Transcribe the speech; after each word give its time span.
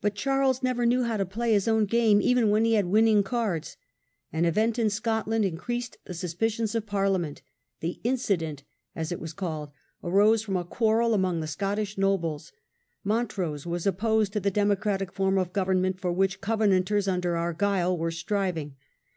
But 0.00 0.16
Charles 0.16 0.64
never 0.64 0.84
knew 0.84 1.04
how 1.04 1.16
to 1.16 1.24
play 1.24 1.52
his 1.52 1.68
own 1.68 1.84
game 1.86 2.20
even 2.20 2.50
when 2.50 2.64
he 2.64 2.72
had 2.72 2.86
winning 2.86 3.22
cards. 3.22 3.76
An 4.32 4.44
event 4.44 4.80
in 4.80 4.90
Scotland 4.90 5.44
Suspicions 5.44 5.54
increased 5.60 5.96
the 6.06 6.12
suspicions 6.14 6.74
of 6.74 6.86
Parliament. 6.86 7.40
The 7.78 7.90
increasing. 8.02 8.10
"Incident", 8.10 8.62
as 8.96 9.12
it 9.12 9.20
was 9.20 9.32
called, 9.32 9.70
arose 10.02 10.42
from 10.42 10.56
a 10.56 10.64
Oct. 10.64 10.70
164X. 10.70 10.70
quarrel 10.70 11.14
among 11.14 11.38
the 11.38 11.46
Scottish 11.46 11.96
nobles. 11.96 12.50
Mon 13.04 13.28
trose 13.28 13.64
was 13.64 13.86
opposed 13.86 14.32
to 14.32 14.40
the 14.40 14.50
democratic 14.50 15.12
form 15.12 15.38
of 15.38 15.52
government 15.52 16.00
for 16.00 16.10
which 16.12 16.40
Covenanters 16.40 17.06
under 17.06 17.36
Argyle 17.36 17.96
were 17.96 18.10
striving. 18.10 18.74